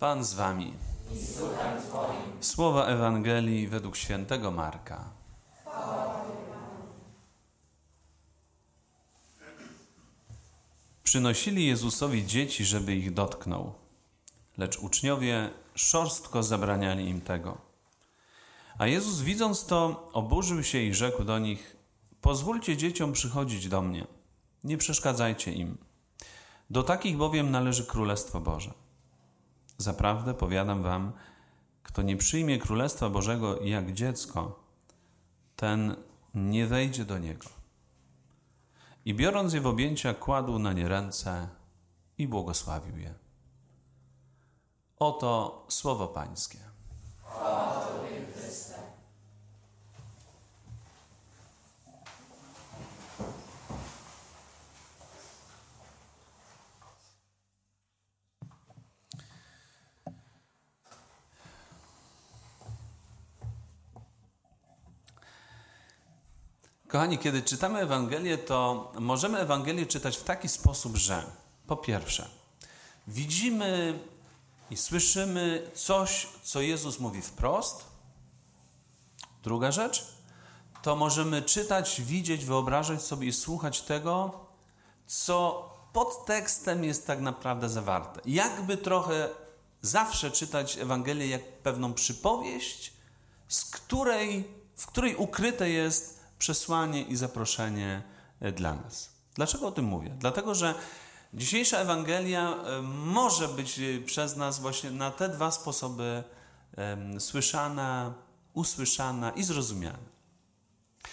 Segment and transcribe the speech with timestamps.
[0.00, 0.74] Pan z wami.
[2.40, 5.10] Słowa Ewangelii według świętego Marka.
[11.02, 13.72] Przynosili Jezusowi dzieci, żeby ich dotknął,
[14.58, 17.58] lecz uczniowie szorstko zabraniali im tego.
[18.78, 21.76] A Jezus, widząc to, oburzył się i rzekł do nich:
[22.20, 24.06] Pozwólcie dzieciom przychodzić do mnie,
[24.64, 25.78] nie przeszkadzajcie im.
[26.70, 28.85] Do takich bowiem należy Królestwo Boże.
[29.78, 31.12] Zaprawdę powiadam wam,
[31.82, 34.60] kto nie przyjmie Królestwa Bożego jak dziecko,
[35.56, 35.96] ten
[36.34, 37.46] nie wejdzie do niego.
[39.04, 41.48] I biorąc je w objęcia, kładł na nie ręce
[42.18, 43.14] i błogosławił je.
[44.98, 46.58] Oto słowo Pańskie.
[66.88, 71.22] Kochani, kiedy czytamy Ewangelię, to możemy Ewangelię czytać w taki sposób, że
[71.66, 72.28] po pierwsze,
[73.06, 73.98] widzimy
[74.70, 77.84] i słyszymy coś, co Jezus mówi wprost.
[79.42, 80.06] Druga rzecz,
[80.82, 84.40] to możemy czytać, widzieć, wyobrażać sobie i słuchać tego,
[85.06, 88.20] co pod tekstem jest tak naprawdę zawarte.
[88.24, 89.28] Jakby trochę
[89.82, 92.92] zawsze czytać Ewangelię jak pewną przypowieść,
[93.48, 98.02] z której, w której ukryte jest przesłanie i zaproszenie
[98.40, 99.10] e, dla nas.
[99.34, 100.10] Dlaczego o tym mówię?
[100.18, 100.74] Dlatego, że
[101.34, 106.24] dzisiejsza Ewangelia e, może być e, przez nas właśnie na te dwa sposoby
[107.18, 108.14] słyszana,
[108.54, 109.98] usłyszana i zrozumiana.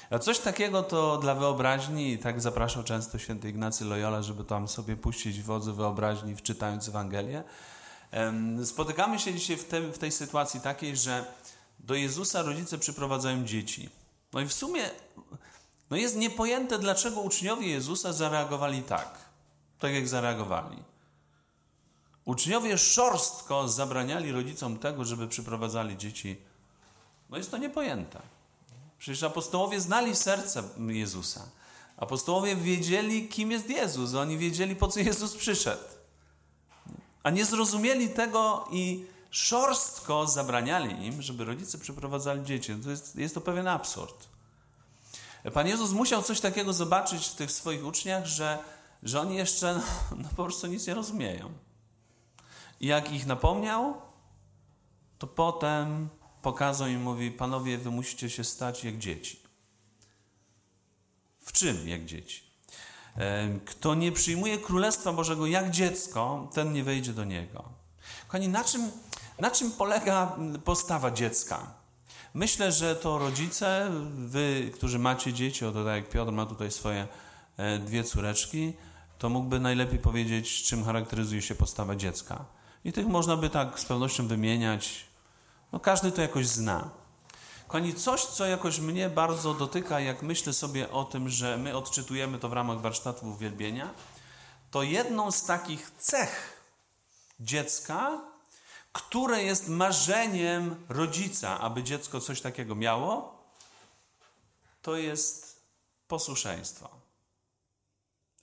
[0.09, 4.67] A coś takiego to dla wyobraźni, i tak zapraszał często święty Ignacy Loyola, żeby tam
[4.67, 7.43] sobie puścić wodzy wyobraźni, wczytając Ewangelię.
[8.63, 11.25] Spotykamy się dzisiaj w, te, w tej sytuacji takiej, że
[11.79, 13.89] do Jezusa rodzice przyprowadzają dzieci.
[14.33, 14.89] No i w sumie
[15.89, 19.19] no jest niepojęte, dlaczego uczniowie Jezusa zareagowali tak,
[19.79, 20.77] tak jak zareagowali.
[22.25, 26.37] Uczniowie szorstko zabraniali rodzicom tego, żeby przyprowadzali dzieci.
[27.29, 28.21] No jest to niepojęte.
[28.99, 31.49] Przecież apostołowie znali serce Jezusa.
[31.97, 34.13] Apostołowie wiedzieli, kim jest Jezus.
[34.13, 35.83] Oni wiedzieli, po co Jezus przyszedł.
[37.23, 42.75] A nie zrozumieli tego i szorstko zabraniali im, żeby rodzice przyprowadzali dzieci.
[42.83, 44.27] To jest, jest to pewien absurd.
[45.53, 48.59] Pan Jezus musiał coś takiego zobaczyć w tych swoich uczniach, że,
[49.03, 49.81] że oni jeszcze no,
[50.17, 51.51] no po prostu nic nie rozumieją.
[52.79, 54.01] I jak ich napomniał,
[55.17, 56.09] to potem
[56.41, 59.43] pokazał im, mówi, panowie, wy musicie się stać jak dzieci.
[61.39, 62.43] W czym jak dzieci?
[63.65, 67.63] Kto nie przyjmuje Królestwa Bożego jak dziecko, ten nie wejdzie do niego.
[68.27, 68.91] Kochani, na czym,
[69.39, 71.67] na czym polega postawa dziecka?
[72.33, 77.07] Myślę, że to rodzice, wy, którzy macie dzieci, oto tak jak Piotr ma tutaj swoje
[77.57, 78.73] e, dwie córeczki,
[79.17, 82.45] to mógłby najlepiej powiedzieć, czym charakteryzuje się postawa dziecka.
[82.85, 85.05] I tych można by tak z pewnością wymieniać.
[85.71, 86.89] No każdy to jakoś zna.
[87.67, 92.39] Kochani, coś, co jakoś mnie bardzo dotyka, jak myślę sobie o tym, że my odczytujemy
[92.39, 93.89] to w ramach warsztatu uwielbienia,
[94.71, 96.63] to jedną z takich cech
[97.39, 98.21] dziecka
[98.93, 103.43] które jest marzeniem rodzica, aby dziecko coś takiego miało,
[104.81, 105.61] to jest
[106.07, 106.89] posłuszeństwo.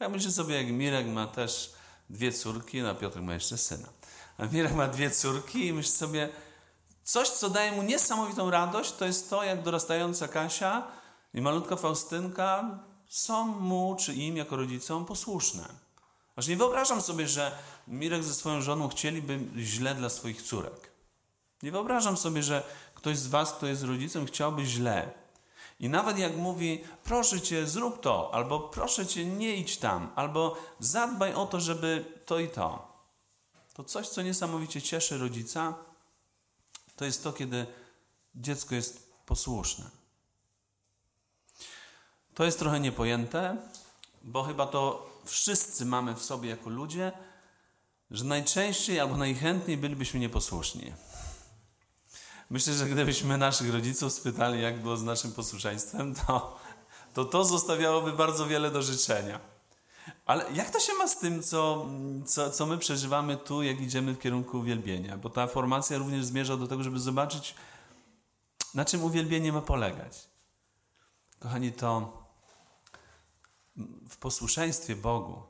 [0.00, 1.74] Ja myślę sobie, jak Mirek ma też
[2.10, 3.88] dwie córki, no Piotr ma jeszcze syna.
[4.38, 6.28] A Mirek ma dwie córki i myślę sobie,
[7.02, 10.86] coś, co daje mu niesamowitą radość, to jest to, jak dorastająca Kasia
[11.34, 12.78] i malutka Faustynka
[13.08, 15.89] są mu czy im jako rodzicom posłuszne.
[16.40, 17.58] Aż nie wyobrażam sobie, że
[17.88, 20.90] Mirek ze swoją żoną chcieliby źle dla swoich córek.
[21.62, 22.62] Nie wyobrażam sobie, że
[22.94, 25.10] ktoś z was, kto jest rodzicem, chciałby źle.
[25.80, 30.56] I nawet jak mówi, proszę cię, zrób to, albo proszę cię, nie idź tam, albo
[30.78, 32.92] zadbaj o to, żeby to i to.
[33.74, 35.74] To coś, co niesamowicie cieszy rodzica,
[36.96, 37.66] to jest to, kiedy
[38.34, 39.84] dziecko jest posłuszne.
[42.34, 43.56] To jest trochę niepojęte,
[44.22, 47.12] bo chyba to wszyscy mamy w sobie jako ludzie,
[48.10, 50.92] że najczęściej albo najchętniej bylibyśmy nieposłuszni.
[52.50, 56.60] Myślę, że gdybyśmy naszych rodziców spytali, jak było z naszym posłuszeństwem, to
[57.14, 59.40] to, to zostawiałoby bardzo wiele do życzenia.
[60.26, 61.86] Ale jak to się ma z tym, co,
[62.26, 65.18] co, co my przeżywamy tu, jak idziemy w kierunku uwielbienia?
[65.18, 67.54] Bo ta formacja również zmierza do tego, żeby zobaczyć,
[68.74, 70.28] na czym uwielbienie ma polegać.
[71.38, 72.19] Kochani, to
[74.08, 75.42] w posłuszeństwie Bogu,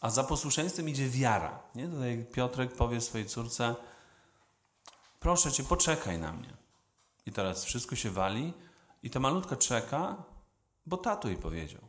[0.00, 1.62] A za posłuszeństwem idzie wiara.
[1.74, 1.88] Nie?
[1.88, 3.76] Tutaj Piotrek powie swojej córce:
[5.20, 6.56] Proszę cię, poczekaj na mnie.
[7.26, 8.52] I teraz wszystko się wali,
[9.02, 10.16] i ta malutka czeka,
[10.86, 11.80] bo tato jej powiedział.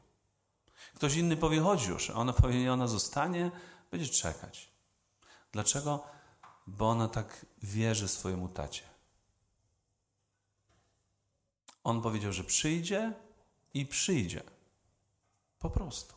[0.94, 2.10] Ktoś inny powie: Chodź już.
[2.10, 3.52] A ona powie: ona zostanie,
[3.92, 4.70] będzie czekać.
[5.52, 6.04] Dlaczego?
[6.68, 8.84] Bo ona tak wierzy swojemu tacie.
[11.84, 13.14] On powiedział, że przyjdzie
[13.74, 14.55] i przyjdzie.
[15.66, 16.14] Po prostu.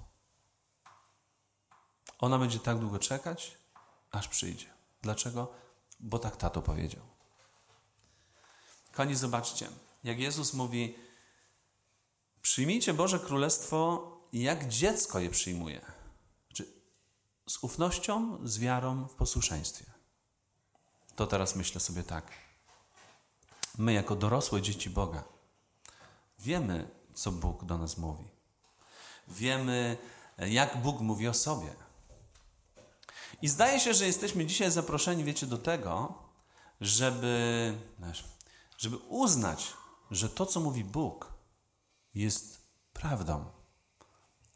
[2.19, 3.59] Ona będzie tak długo czekać,
[4.11, 4.67] aż przyjdzie.
[5.03, 5.53] Dlaczego?
[6.01, 7.03] Bo tak tato powiedział.
[8.91, 9.69] Kochani, zobaczcie,
[10.05, 10.97] jak Jezus mówi:
[12.43, 15.81] Przyjmijcie Boże Królestwo, jak dziecko je przyjmuje.
[16.47, 16.73] Znaczy,
[17.49, 19.85] z ufnością, z wiarą, w posłuszeństwie.
[21.17, 22.33] To teraz myślę sobie tak.
[23.79, 25.25] My, jako dorosłe dzieci Boga,
[26.39, 28.38] wiemy, co Bóg do nas mówi.
[29.29, 29.97] Wiemy,
[30.39, 31.75] jak Bóg mówi o sobie.
[33.43, 36.15] I zdaje się, że jesteśmy dzisiaj zaproszeni, wiecie, do tego,
[36.81, 37.75] żeby,
[38.79, 39.73] żeby uznać,
[40.11, 41.33] że to, co mówi Bóg,
[42.15, 43.45] jest prawdą.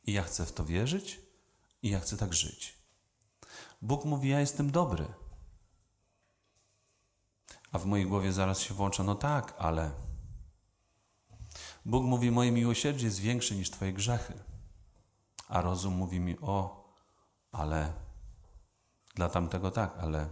[0.06, 1.20] I ja chcę w to wierzyć,
[1.82, 2.78] i ja chcę tak żyć.
[3.82, 5.06] Bóg mówi: Ja jestem dobry.
[7.72, 9.90] A w mojej głowie zaraz się włącza: No tak, ale.
[11.84, 14.51] Bóg mówi: Moje miłosierdzie jest większe niż Twoje grzechy.
[15.52, 16.84] A rozum mówi mi: O,
[17.52, 17.92] ale
[19.14, 20.30] dla tamtego tak, ale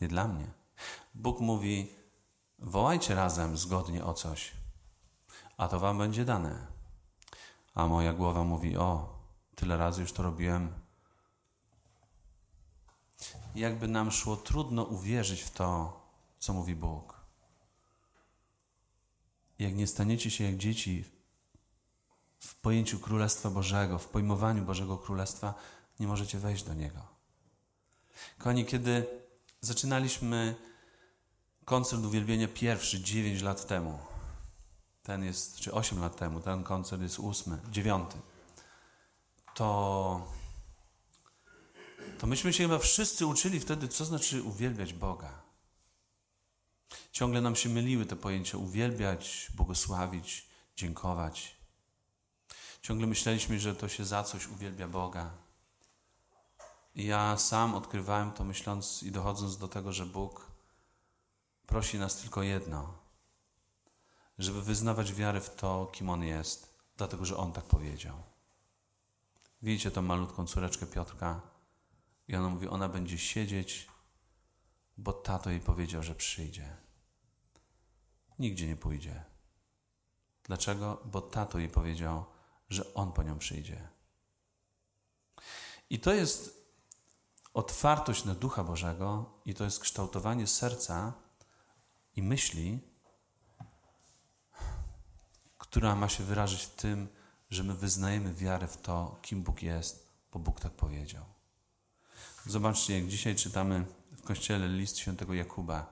[0.00, 0.52] nie dla mnie.
[1.14, 1.96] Bóg mówi:
[2.58, 4.52] Wołajcie razem zgodnie o coś,
[5.56, 6.66] a to wam będzie dane.
[7.74, 9.18] A moja głowa mówi: O,
[9.54, 10.72] tyle razy już to robiłem.
[13.54, 16.00] Jakby nam szło trudno uwierzyć w to,
[16.38, 17.20] co mówi Bóg.
[19.58, 21.15] Jak nie staniecie się jak dzieci
[22.46, 25.54] w pojęciu Królestwa Bożego, w pojmowaniu Bożego Królestwa,
[26.00, 27.00] nie możecie wejść do Niego.
[28.38, 29.06] Kochani, kiedy
[29.60, 30.54] zaczynaliśmy
[31.64, 33.98] koncert uwielbienia pierwszy 9 lat temu,
[35.02, 38.18] ten jest, czy 8 lat temu, ten koncert jest ósmy, dziewiąty,
[39.54, 40.32] to,
[42.18, 45.42] to myśmy się chyba wszyscy uczyli wtedy, co znaczy uwielbiać Boga.
[47.12, 51.55] Ciągle nam się myliły te pojęcia uwielbiać, błogosławić, dziękować.
[52.86, 55.30] Ciągle myśleliśmy, że to się za coś uwielbia Boga.
[56.94, 60.50] I ja sam odkrywałem to, myśląc i dochodząc do tego, że Bóg
[61.66, 62.94] prosi nas tylko jedno:
[64.38, 68.22] żeby wyznawać wiarę w to, kim On jest, dlatego że On tak powiedział.
[69.62, 71.40] Widzicie tą malutką córeczkę Piotrka?
[72.28, 73.88] I ona mówi: Ona będzie siedzieć,
[74.96, 76.76] bo tato jej powiedział, że przyjdzie.
[78.38, 79.24] Nigdzie nie pójdzie.
[80.42, 81.02] Dlaczego?
[81.04, 82.35] Bo tato jej powiedział,
[82.68, 83.88] że on po nią przyjdzie.
[85.90, 86.66] I to jest
[87.54, 91.12] otwartość na Ducha Bożego, i to jest kształtowanie serca
[92.16, 92.78] i myśli,
[95.58, 97.08] która ma się wyrazić w tym,
[97.50, 101.24] że my wyznajemy wiarę w to, kim Bóg jest, bo Bóg tak powiedział.
[102.46, 105.86] Zobaczcie, jak dzisiaj czytamy w kościele list świętego Jakuba.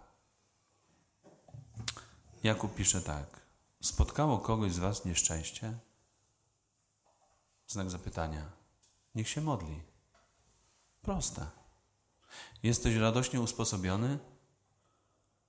[2.43, 3.41] Jakub pisze tak:
[3.83, 5.79] Spotkało kogoś z Was nieszczęście?
[7.75, 8.53] Znak zapytania.
[9.15, 9.83] Niech się modli.
[11.03, 11.47] Proste.
[12.63, 14.19] Jesteś radośnie usposobiony?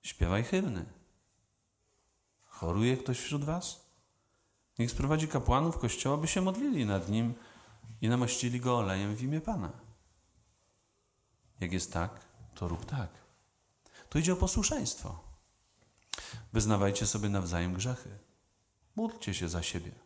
[0.02, 0.84] Śpiewaj hymny.
[2.44, 3.80] Choruje ktoś wśród Was?
[4.78, 7.34] Niech sprowadzi kapłanów kościoła, by się modlili nad nim
[8.00, 9.72] i namaścili go olejem w imię Pana.
[11.60, 12.20] Jak jest tak,
[12.54, 13.10] to rób tak.
[14.08, 15.24] To idzie o posłuszeństwo.
[16.52, 18.18] Wyznawajcie sobie nawzajem grzechy.
[18.96, 20.05] Módlcie się za siebie.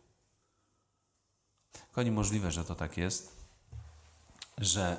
[1.91, 3.35] Koni możliwe, że to tak jest,
[4.57, 4.97] że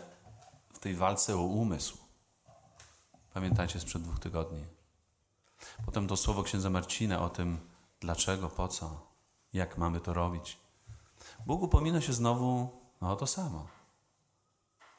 [0.72, 1.98] w tej walce o umysł,
[3.34, 4.64] pamiętacie sprzed dwóch tygodni,
[5.84, 7.58] potem to słowo księdza Marcina o tym,
[8.00, 9.06] dlaczego, po co,
[9.52, 10.58] jak mamy to robić.
[11.46, 12.68] Bóg upomina się znowu
[13.00, 13.66] no, o to samo.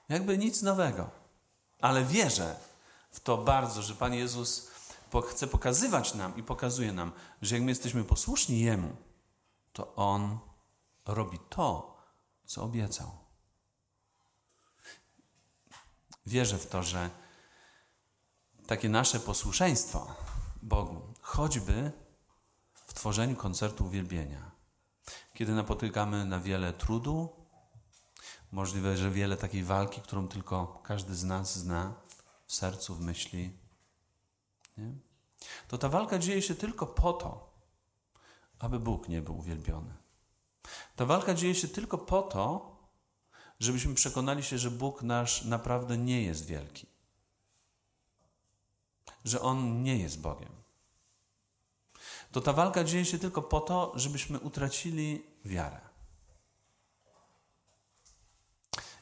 [0.10, 1.10] Jakby nic nowego.
[1.82, 2.56] Ale wierzę
[3.12, 4.72] w to bardzo, że Pan Jezus
[5.26, 7.12] chce pokazywać nam i pokazuje nam,
[7.42, 8.96] że jak my jesteśmy posłuszni Jemu,
[9.74, 10.40] to On
[11.06, 11.98] robi to,
[12.46, 13.12] co obiecał.
[16.26, 17.10] Wierzę w to, że
[18.68, 20.16] takie nasze posłuszeństwo
[20.62, 21.92] Bogu, choćby
[22.74, 24.52] w tworzeniu koncertu uwielbienia,
[25.34, 27.30] kiedy napotykamy na wiele trudu,
[28.52, 31.94] możliwe, że wiele takiej walki, którą tylko każdy z nas zna
[32.48, 33.58] w sercu, w myśli,
[34.78, 34.96] nie?
[35.68, 37.54] to ta walka dzieje się tylko po to,
[38.60, 40.03] aby Bóg nie był uwielbiony.
[40.96, 42.76] Ta walka dzieje się tylko po to,
[43.60, 46.88] żebyśmy przekonali się, że Bóg nasz naprawdę nie jest wielki.
[49.26, 50.52] Że On nie jest Bogiem.
[52.32, 55.82] To ta walka dzieje się tylko po to, żebyśmy utracili wiarę.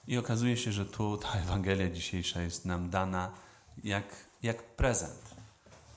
[0.07, 3.31] I okazuje się, że tu ta Ewangelia dzisiejsza jest nam dana
[3.83, 4.05] jak,
[4.43, 5.35] jak prezent,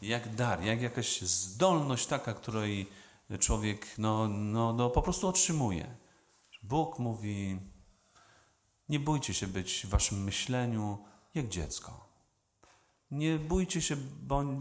[0.03, 2.87] jak dar, jak jakaś zdolność taka, której
[3.39, 5.97] człowiek no, no, no, po prostu otrzymuje.
[6.63, 7.61] Bóg mówi:
[8.89, 12.09] Nie bójcie się być w waszym myśleniu jak dziecko.
[13.11, 13.97] Nie bójcie się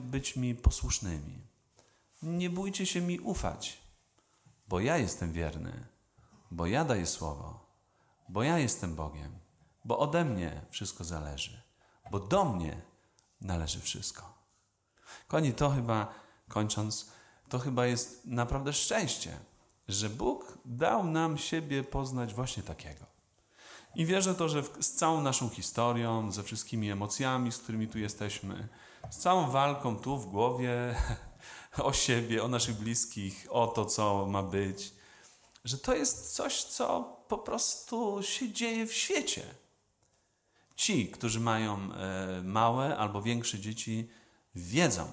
[0.04, 1.48] być mi posłusznymi.
[2.24, 3.78] Nie bójcie się mi ufać,
[4.68, 5.88] bo ja jestem wierny,
[6.52, 7.66] bo ja daję słowo,
[8.30, 9.40] bo ja jestem Bogiem,
[9.86, 11.62] bo ode mnie wszystko zależy,
[12.12, 12.82] bo do mnie
[13.42, 14.34] należy wszystko.
[15.28, 16.14] Koni, to chyba,
[16.48, 17.12] kończąc,
[17.54, 19.38] to chyba jest naprawdę szczęście,
[19.88, 23.06] że Bóg dał nam siebie poznać właśnie takiego.
[23.96, 28.68] I wierzę to, że z całą naszą historią, ze wszystkimi emocjami, z którymi tu jesteśmy,
[29.10, 30.96] z całą walką tu w głowie
[31.78, 34.94] o siebie, o naszych bliskich, o to, co ma być,
[35.66, 39.44] że to jest coś, co po prostu się dzieje w świecie.
[40.76, 44.10] Ci, którzy mają e, małe albo większe dzieci,
[44.56, 45.08] wiedzą,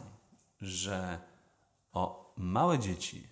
[0.61, 1.18] że
[1.92, 3.28] o małe dzieci,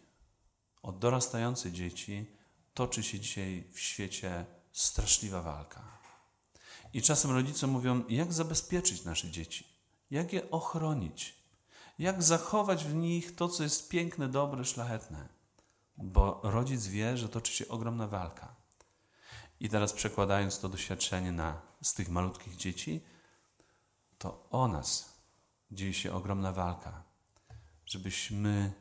[0.83, 2.27] o dorastające dzieci
[2.75, 5.99] toczy się dzisiaj w świecie straszliwa walka.
[6.93, 9.67] I czasem rodzice mówią, jak zabezpieczyć nasze dzieci,
[10.11, 11.35] jak je ochronić,
[11.99, 15.29] jak zachować w nich to, co jest piękne, dobre, szlachetne.
[15.97, 18.55] Bo rodzic wie, że toczy się ogromna walka.
[19.61, 23.05] I teraz przekładając to doświadczenie na, z tych malutkich dzieci,
[24.19, 25.19] to o nas
[25.71, 27.03] dzieje się ogromna walka,
[27.87, 28.73] żebyśmy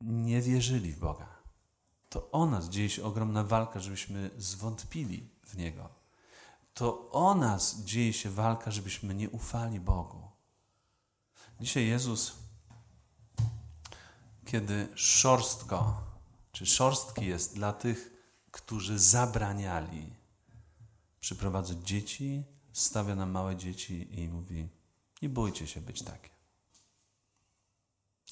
[0.00, 1.34] nie wierzyli w Boga.
[2.08, 5.88] To o nas dzieje się ogromna walka, żebyśmy zwątpili w Niego.
[6.74, 10.30] To o nas dzieje się walka, żebyśmy nie ufali Bogu.
[11.60, 12.32] Dzisiaj Jezus,
[14.44, 16.02] kiedy szorstko,
[16.52, 18.10] czy szorstki jest dla tych,
[18.50, 20.16] którzy zabraniali
[21.20, 24.68] przyprowadzać dzieci, stawia na małe dzieci i mówi:
[25.22, 26.30] Nie bójcie się być takie.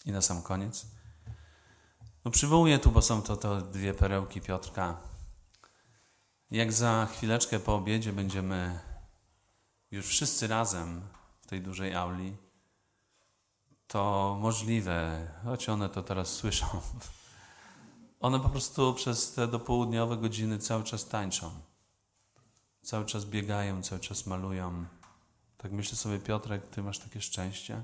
[0.05, 0.87] I na sam koniec.
[2.25, 4.97] No przywołuję tu, bo są to, to dwie perełki Piotrka.
[6.51, 8.81] Jak za chwileczkę po obiedzie będziemy
[9.91, 11.03] już wszyscy razem
[11.41, 12.37] w tej dużej auli,
[13.87, 16.67] to możliwe, choć one to teraz słyszą,
[18.21, 21.51] one po prostu przez te dopołudniowe godziny cały czas tańczą.
[22.83, 24.85] Cały czas biegają, cały czas malują.
[25.57, 27.83] Tak myślę sobie, Piotrek, ty masz takie szczęście.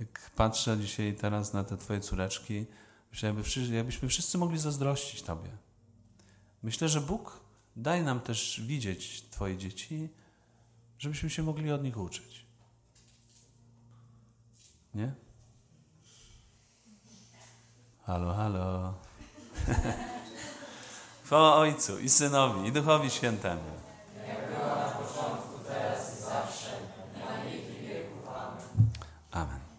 [0.00, 2.66] Jak patrzę dzisiaj teraz na te twoje córeczki,
[3.10, 5.50] myślę, jakby, jakbyśmy wszyscy mogli zazdrościć tobie.
[6.62, 7.40] Myślę, że Bóg
[7.76, 10.08] daje nam też widzieć twoje dzieci,
[10.98, 12.46] żebyśmy się mogli od nich uczyć.
[14.94, 15.14] Nie?
[18.02, 18.94] Halo, halo.
[21.24, 23.81] Chwała Ojcu i Synowi i Duchowi Świętemu.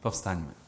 [0.03, 0.62] Powstańmy.